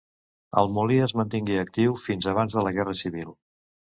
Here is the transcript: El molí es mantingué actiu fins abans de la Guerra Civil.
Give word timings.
El 0.59 0.69
molí 0.77 0.95
es 1.07 1.11
mantingué 1.19 1.57
actiu 1.63 1.93
fins 2.05 2.29
abans 2.31 2.57
de 2.57 2.65
la 2.69 2.73
Guerra 2.79 2.97
Civil. 3.03 3.31